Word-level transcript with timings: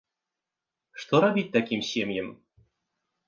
Што 1.03 1.19
рабіць 1.25 1.53
такім 1.57 1.81
сем'ям? 1.91 2.31